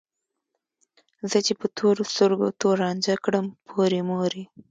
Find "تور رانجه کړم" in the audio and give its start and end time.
2.59-3.45